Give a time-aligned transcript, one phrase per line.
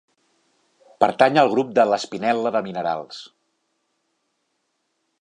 [1.03, 3.23] Pertany al grup de l'espinel·la de minerals.